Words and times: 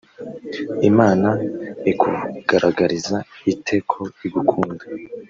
imana 0.89 1.29
ikugaragariza 1.91 3.17
ite 3.51 3.75
ko 3.89 4.01
igukunda 4.25 4.83